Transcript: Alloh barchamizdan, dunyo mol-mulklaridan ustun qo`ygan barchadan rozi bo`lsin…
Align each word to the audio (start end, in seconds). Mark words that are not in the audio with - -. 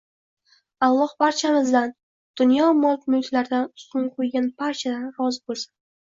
Alloh 0.85 1.09
barchamizdan, 1.23 1.91
dunyo 2.41 2.69
mol-mulklaridan 2.77 3.67
ustun 3.81 4.07
qo`ygan 4.15 4.47
barchadan 4.63 5.05
rozi 5.19 5.43
bo`lsin… 5.53 5.69